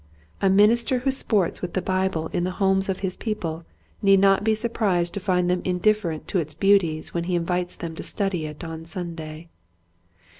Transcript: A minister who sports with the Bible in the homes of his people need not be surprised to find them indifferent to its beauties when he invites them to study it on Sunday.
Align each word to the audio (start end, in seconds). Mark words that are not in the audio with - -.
A 0.41 0.49
minister 0.49 0.97
who 0.97 1.11
sports 1.11 1.61
with 1.61 1.75
the 1.75 1.79
Bible 1.83 2.25
in 2.33 2.43
the 2.43 2.49
homes 2.57 2.89
of 2.89 3.01
his 3.01 3.15
people 3.15 3.65
need 4.01 4.19
not 4.19 4.43
be 4.43 4.55
surprised 4.55 5.13
to 5.13 5.19
find 5.19 5.47
them 5.47 5.61
indifferent 5.63 6.27
to 6.29 6.39
its 6.39 6.55
beauties 6.55 7.13
when 7.13 7.25
he 7.25 7.35
invites 7.35 7.75
them 7.75 7.93
to 7.97 8.01
study 8.01 8.47
it 8.47 8.63
on 8.63 8.85
Sunday. 8.85 9.47